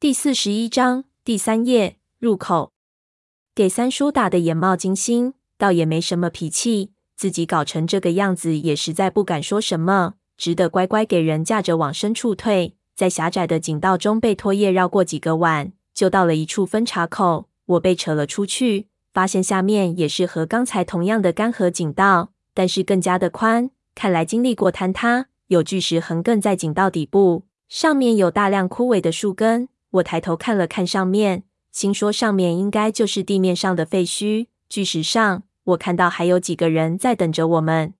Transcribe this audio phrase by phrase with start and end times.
[0.00, 2.72] 第四十一章第三页入口，
[3.54, 12.76] 给三叔打得眼冒金星，倒也没什么脾气，自己搞成这个样子，也实在不敢说什么，只得乖乖给人架着往深处退。
[12.96, 17.50] 在狭窄的井道中被拖曳绕过几个弯，就到了一处分岔口。
[17.66, 23.70] 我被扯了出去，发现下面也是和刚才同样的干涸井道，但是更加的宽。
[23.94, 29.68] 看来经历过坍塌，有巨石横亘在井道底部，上面有大量枯萎的树根。
[29.90, 34.46] 我抬头看了看上面，心说上面应该就是地面上的废墟。
[34.68, 37.94] 巨石上，我看到还有几个人在等着我们。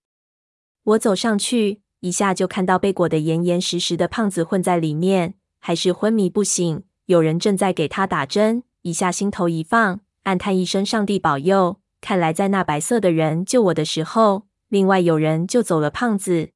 [0.84, 6.84] 我走上去，一下就看到被裹得严严实实的胖子混在里面，还是昏迷不醒。
[7.06, 16.50] 有人正在给他打针，一下心头一放，暗叹一声：“上帝保佑！”看来在那白色的人救我的时候，另外有人救走了胖子。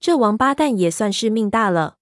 [0.00, 1.98] 这王八蛋也算是命大了。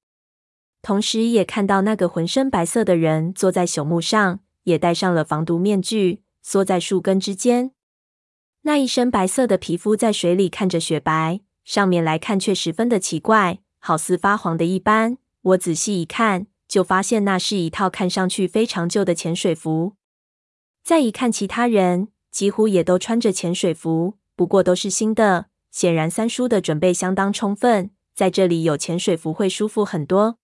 [0.81, 7.73] 同时，也看到那个浑身白色的人坐在朽木上，也戴上了防毒面具，缩在树根之间。
[8.63, 15.19] 那一身白色的皮肤在水里看着雪白，上面来看却十分的奇怪，好似发黄的一般。
[15.43, 19.95] 我仔细一看，就发现那是一套看上去非常旧的潜水服。
[20.85, 25.47] 再一看其他人，几乎也都穿着潜水服，不过都是新的。
[25.71, 30.39] 显然三叔的准备相当充分，在这里有潜水服会舒服很多。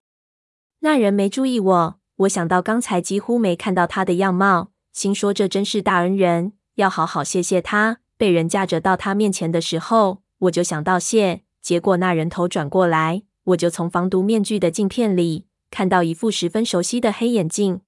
[0.84, 8.00] 那人没注意我，我想到刚才几乎没看到他的样貌，心说这真是大恩人，要好好谢谢他。
[8.18, 11.41] 被人架着到他面前的时候，我就想道谢。
[11.62, 17.80] 结果那人头转过来，我就从防毒面具的镜片里看到一副十分熟悉的黑眼镜。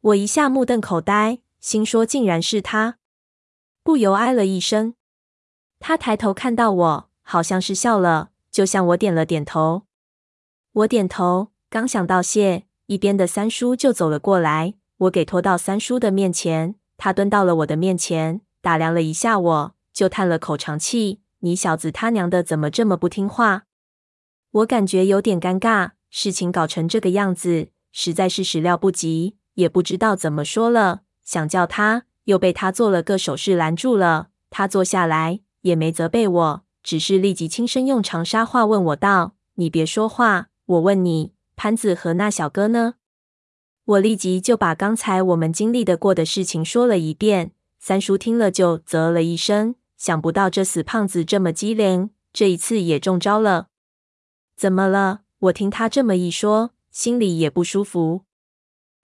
[0.00, 2.98] 我一下目瞪口呆，心说竟然是他，
[3.82, 4.94] 不由哎了一声。
[5.80, 9.82] 他抬头看到我，好像是笑了，就向我点了点头。
[10.74, 11.48] 我点头。
[11.74, 23.64] 刚想道谢，一边的三叔就走了过来，我给拖到三叔的面前，他蹲到了我的面前，打量了一下我，就叹了口长气：“你小子他娘的怎么这么不听话？”
[24.62, 31.00] 我感觉有点尴尬，事情搞成这个样子，实在是始料不及，也不知道怎么说了。
[31.24, 34.28] 想叫他，又被他做了个手势拦住了。
[34.48, 42.94] 他坐下来，也没责备我，只是立即轻声用长沙话问我道：“你别说话，我问你。”潘子和那小哥呢？
[43.84, 47.52] 我立即就把刚才我们经历的过的事情说了一遍。
[47.78, 53.68] 三叔听了就啧了一声，想不到这死胖子这么机灵，这一次也中招了。
[54.56, 55.20] 怎么了？
[55.40, 58.22] 我听他这么一说，心里也不舒服。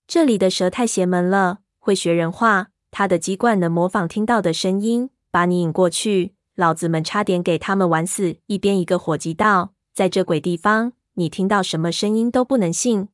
[0.06, 2.68] 这里的蛇太邪门了，会学人话。
[2.90, 6.34] 他的机关能模仿听到的声音，把你引过去。
[6.54, 8.36] 老子们差点给他们玩死。
[8.46, 10.94] 一边一个伙计道，在这鬼地方。
[11.20, 13.10] 你听到什么声音都不能信。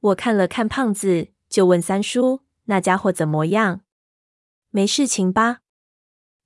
[0.00, 3.82] 我看了看胖子，就问三叔：“那家伙怎么样？
[4.70, 5.60] 没事情吧？”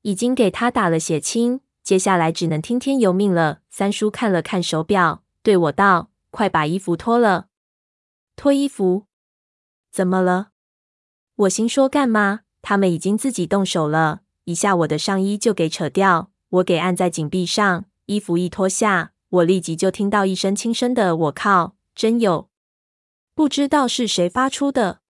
[0.02, 3.62] 已经给他打了血清，接下来只能听天由命了。
[3.70, 7.48] 三叔看了看手表，对我道：“快把衣服脱了。”
[8.36, 9.06] 脱衣服？
[9.90, 10.50] 怎么了？
[11.36, 12.40] 我心说干嘛？
[12.60, 19.14] 他们已经自己动手了，一下我的上衣就给扯掉，我给按在井壁上，衣服一脱下。
[19.28, 22.48] 我立即就听到一声轻声的“我靠”，真有，
[23.34, 25.00] 不知道是谁发出的。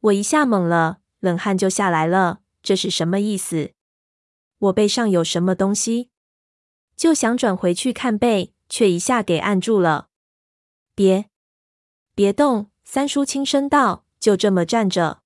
[0.00, 2.40] 我一下懵了，冷汗就下来了。
[2.62, 3.72] 这是什么意思？
[4.58, 6.10] 我背上有什么东西？
[6.94, 10.08] 就想转回去看背，却一下给按住了。
[10.94, 11.30] 别，
[12.14, 12.70] 别动！
[12.84, 15.22] 三叔轻声道：“就这么站着。”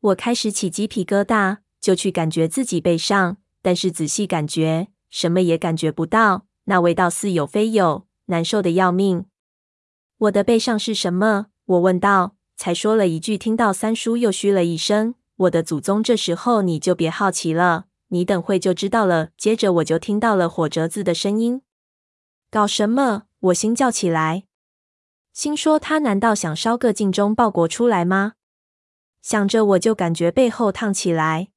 [0.00, 6.46] 我开始起鸡皮疙瘩，就去感觉自己背上，但是仔细感觉，什么也感觉不到。
[6.64, 9.26] 那味道似有非有，难受得要命。
[10.18, 11.46] 我的背上是什么？
[11.64, 15.14] 我问道，才说了一句，听到三叔又嘘了一声。
[15.36, 19.30] 我的祖宗，这时候你就别好奇了，你等会就知道了。
[19.36, 21.62] 接着我就听到了火折子的声音。
[22.50, 23.24] 搞什么？
[23.40, 24.44] 我心叫起来，
[25.32, 28.34] 心说他难道想烧个尽忠报国出来吗？
[29.20, 31.48] 想着我就感觉背后烫起来，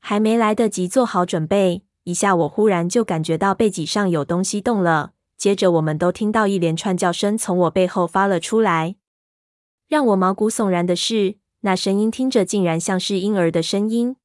[0.00, 1.84] 还没来得及做好准备。
[2.04, 5.12] 一下，我忽然就感觉到背脊上有东西动了。
[5.38, 8.96] 接着，我们都听到一连串叫声从我背后发了出来。
[9.88, 14.16] 让我毛骨悚然的是，那声音听着竟然像是婴儿的声音。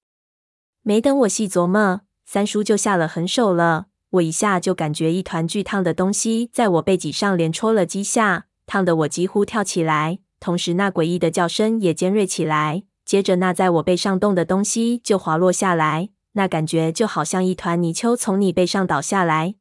[0.81, 3.87] 没等我细琢磨，三叔就下了狠手了。
[4.11, 10.19] 我一下就感觉一团巨烫的东西在我背脊上连戳了几下，烫得我几乎跳起来。
[10.41, 12.83] 同时，那诡异的叫声也尖锐起来。
[13.05, 16.09] 接着，那在我背上动的东西就滑落下来。
[16.33, 19.55] 那感觉就好像一团泥鳅从你背上倒下来，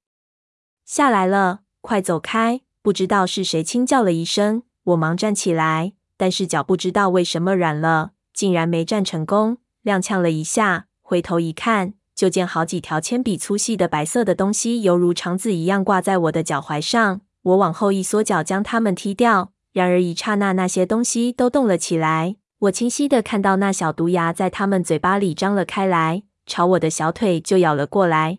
[0.85, 2.61] 下来了，快走开！
[2.83, 17.21] 不知道是谁轻叫了一声，我忙站起来，但是脚不知道为什么软了，竟然没站成功，踉跄了一下，回头一看，就见好几条铅笔粗细的白色的东西，犹如肠子一样挂在我的脚踝上。
[17.43, 19.53] 我往后一缩脚，将它们踢掉。
[19.73, 22.37] 然而一刹那，那些东西都动了起来。
[22.61, 28.39] 我清晰的看到那小毒牙在它们嘴巴里张了开来，朝我的小腿就咬了过来。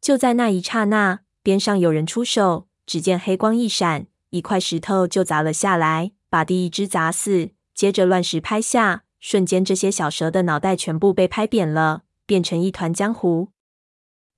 [0.00, 7.50] 就在那一刹那，边上有人出手，只见黑光一闪，一块石头就砸了下来，把第一只砸死。
[7.74, 13.48] 接着乱石拍下，瞬间这些小蛇的脑袋全部被拍扁了，变成一团浆糊。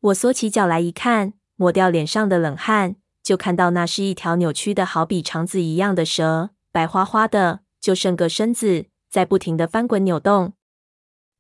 [0.01, 2.97] 我缩起脚来一看，抹掉脸上的冷汗。
[3.23, 10.55] 就看到那是一条扭曲的好比肠子一样的蛇，白花花的，就剩个身子在不停的翻滚扭动。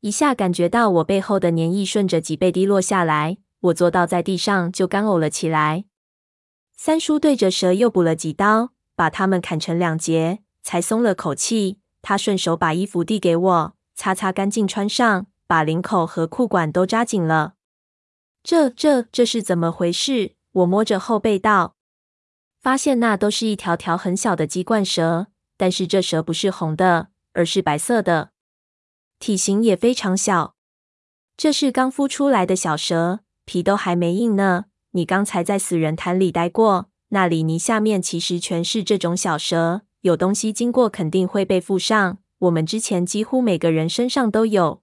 [0.02, 5.84] 一下感觉到我背后的粘液顺着脊背滴落下来，我坐倒在地上就干呕了起来。
[6.76, 11.78] 三叔对着蛇又补了几刀，把它们砍成两截，才松了口气。
[12.02, 17.54] 他顺手把衣服递给我，擦擦干净穿上，把领口和裤管都扎紧了。
[18.42, 20.32] 这、这、这是怎么回事？
[20.50, 21.76] 我摸着后背道，
[22.60, 28.31] 发现那都是一条条很小的鸡冠蛇，但是这蛇不是红的，而是白色的，
[29.22, 30.56] 体型也非常小。
[31.36, 34.64] 这是刚孵出来的小蛇，皮都还没硬呢。
[34.90, 42.18] 你刚才在死人潭里待过，那里泥下面其实全是这种小蛇，有东西经过肯定会被附上。
[42.40, 44.82] 我们之前几乎每个人身上都有。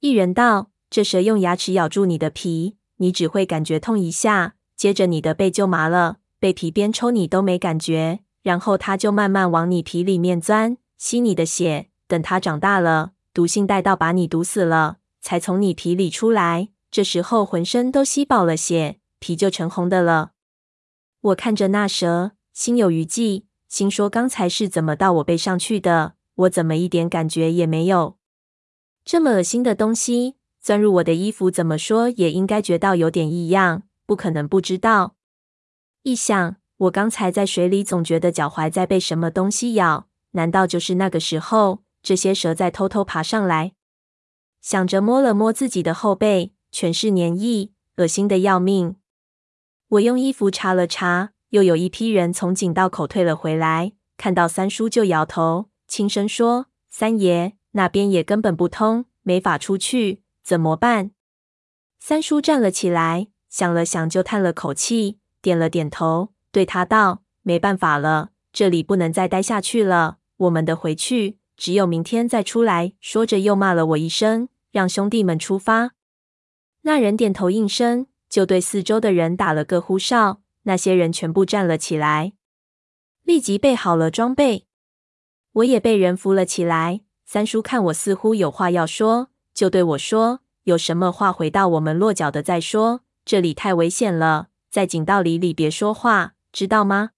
[0.00, 4.56] 一人道：这蛇用牙齿咬住你的皮，你只会感觉痛一下。
[4.76, 11.90] 接着你的背就麻了，被皮鞭抽你都没感觉，然后它就慢慢往你皮里面钻，吸你的血。
[12.08, 16.70] 等它长大了，毒性带到把你毒死了，才从你皮里出来。
[16.90, 20.30] 这时候浑身都吸饱了血，皮就成红的了。
[21.20, 26.14] 我看着那蛇，心有余悸，心说刚才是怎么到我背上去的？
[26.36, 28.16] 我怎么一点感觉也没有？
[29.04, 33.82] 这么恶心的东西钻入我的衣服，怎么说也应该觉到有点异样。
[34.06, 35.16] 不可能不知道。
[36.04, 43.72] 一想，我刚才在水里总觉得脚踝在被什么东西咬，难道就是那个时候这些蛇在偷偷爬上来？
[44.60, 48.94] 想着摸了摸自己的后背，全是粘液，恶心的要命。
[49.88, 61.10] 我用衣服擦了擦，又有一批人从井道口退了回来，看到三叔就摇头，轻声说：“三爷，那边也根本不通，没法出去，怎么办？”
[61.98, 63.26] 三叔站了起来。
[63.48, 70.18] 想了想，就叹了口气，点了点头，对他道：“没办法了，这里不能再待下去了。
[70.36, 75.92] 我们得回去，只有明天再出来。”说着，又骂了我一声，让兄弟们出发。
[76.82, 82.34] 那人点头应声，就对四周的人打了个呼哨，那些人全部站了起来，
[83.22, 84.66] 立即备好了装备。
[85.52, 87.00] 我也被人扶了起来。
[87.24, 97.10] 三叔看我似乎有话要说，就对我说：“有什么话，回到我们落脚的再说。”这里太危险了，在井道里里别说话，知道吗？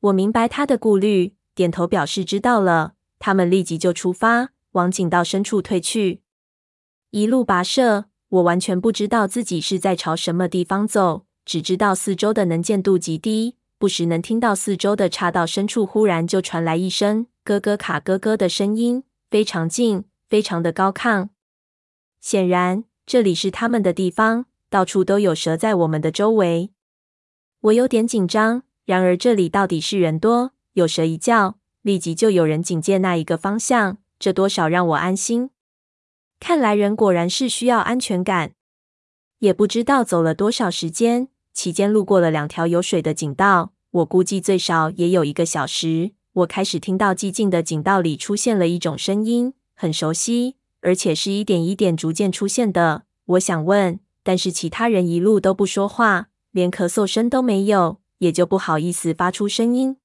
[0.00, 2.94] 我明白他的顾虑，点头表示知道了。
[3.28, 6.22] 他们立即就出发，往井道深处退去。
[7.10, 21.28] 一路跋涉，我完全不知道自己是在朝什么地方走，只知道四周的能见度极低，不时能听到四周的岔道深处忽然就传来一声咯咯卡咯咯的声音，非常近，非常的高亢。
[22.22, 24.46] 显然，这里是他们的地方。
[24.70, 26.70] 到处都有蛇在我们的周围，
[27.60, 28.62] 我有点紧张。
[28.86, 31.57] 然而这里到底是人多，有蛇一叫，
[31.88, 35.48] 立即就有人警戒那一个方向，这多少让我安心。
[36.38, 38.52] 看来人果然是需要安全感。
[39.38, 46.10] 也不知道走了多少时间，期间路过了两条有水的井道，我估计最少也有一个小时。
[46.34, 53.04] 我开始听到寂静的井道里出现了一种声音，很熟悉，而且是一点一点逐渐出现的。
[53.24, 53.98] 我想问。
[54.24, 59.96] 但是其他人一路都不说话，连咳嗽声都没有，也就不好意思发出声音。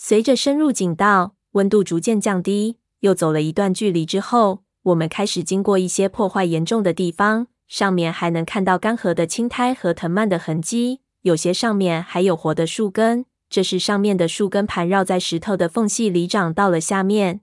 [0.00, 17.40] 随着深入井道，温度逐渐降低，又走了一段距离之后，我们开始经过一些破坏严重的地方，上面还能看到干涸的青苔和藤蔓的痕迹，有些上面还有活的树根，这是上面的树根盘绕在石头的缝隙里长到了下面。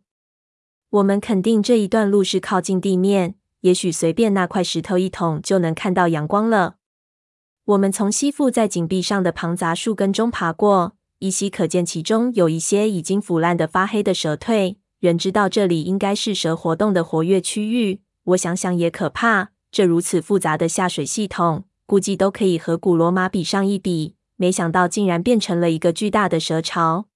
[0.92, 3.36] 我们肯定这一段路是靠近地面。
[3.62, 6.76] 也许随便那块石头一捅就能看到阳光了。
[7.66, 10.96] 我们从吸附在井壁上的庞杂树根中爬过，
[11.26, 14.76] 依稀可见其中有一些已经腐烂的发黑的蛇蜕。
[15.00, 18.02] 人知道这里应该是蛇活动的活跃区域。
[18.26, 24.14] 我想想也可怕，这如此复杂的下水系统，估计都可以和古罗马比上一比。
[24.36, 27.08] 没想到竟然变成了一个巨大的蛇巢。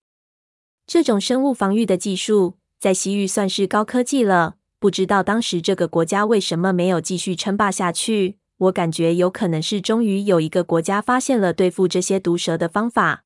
[0.87, 4.55] 这种生物防御的技术在西域算是高科技了。
[4.79, 8.39] 不知道当时这个国家为什么没有继续称霸下去？
[8.57, 13.25] 我感觉有可能是终于有一个国家发现了对付这些毒蛇的方法。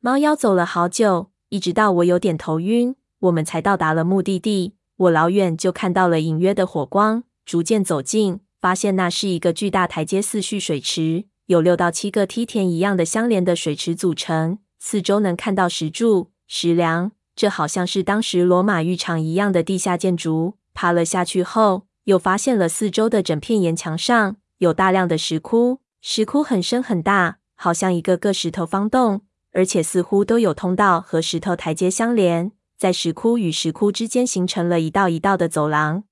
[0.00, 4.74] 猫妖走了好久，一直到我有点头晕，我们才到达了目的地。
[4.96, 20.54] 我老远就看到了隐约的火光，逐渐走近，发现那是一个巨大台阶式蓄水池，有六到七个梯田一样的相连的水池组成，四周能看到石柱、石梁，这好像是当时罗马浴场一样的地下建筑。
[20.74, 32.52] 爬了下去后，又发现了四周的整片岩墙上有大量的石窟，石窟很深很大，好像一个个石头方洞，而且似乎都有通道和石头台阶相连。
[32.76, 36.04] 在石窟与石窟之间形成了一道一道的走廊，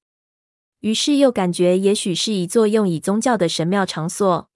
[0.81, 4.51] 于是又感觉也许是一座用以宗教的神庙场所。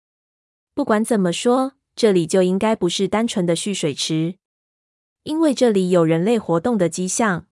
[0.72, 4.36] 不管怎么说，这里就应该不是单纯的蓄水池，
[5.24, 7.44] 因为这里有人类活动的迹象。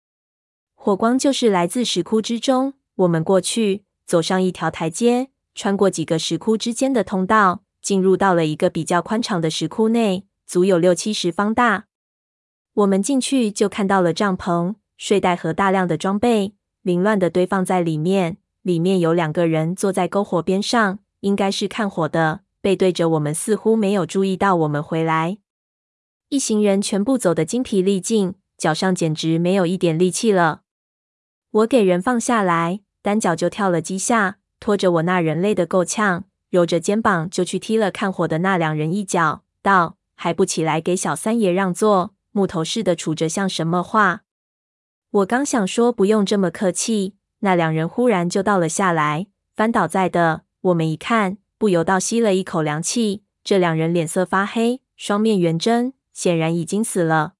[0.76, 2.74] 火光就是来自石窟之中。
[2.94, 11.86] 我们过去，走上一条台阶，穿过几个石窟之间的通道，进入到了一个比较宽敞的石窟内，足有六七十方大。
[12.74, 18.36] 我们进去就看到了帐篷、睡袋和大量的装备，凌乱的堆放在里面。
[18.62, 25.38] 里面有两个人坐在篝火边上，应该是看火的，背对着我们，似乎没有注意到我们回来。
[26.28, 30.60] 一行人全部走得精疲力尽，脚上简直没有一点力气了。
[31.50, 44.22] 我给人放下来，单脚就跳了几下，拖着我那人类的够呛，揉着肩膀就去踢了看火的那两人一脚，道：“还不起来，给小三爷让座。”木头似的杵着，像什么话？
[45.10, 50.44] 我刚想说不用这么客气，那两人忽然就倒了下来，翻倒在的。
[50.62, 53.22] 我们一看，不由倒吸了一口凉气。
[53.44, 57.34] 这两人脸色发黑，双面圆睁，显然已经死了。